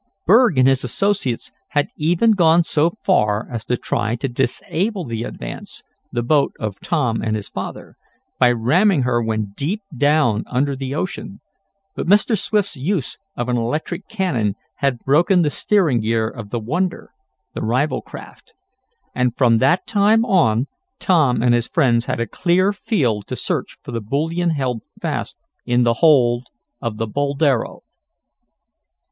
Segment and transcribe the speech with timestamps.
[0.25, 5.21] Berg and his associates had even gone so far as to try to disable the
[5.23, 7.97] Advance, the boat of Tom and his father,
[8.39, 11.39] by ramming her when deep down under the ocean,
[11.95, 12.35] but Mr.
[12.35, 17.11] Swift's use of an electric cannon had broken the steering gear of the Wonder,
[17.53, 18.55] the rival craft,
[19.13, 20.65] and from that time on
[20.97, 25.37] Tom and his friends had a clear field to search for the bullion held fast
[25.67, 26.47] in the hold
[26.81, 27.81] of the Boldero.